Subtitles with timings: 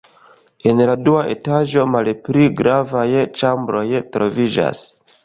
[0.69, 3.05] En la dua etaĝo malpli gravaj
[3.43, 3.85] ĉambroj
[4.17, 4.83] troviĝas.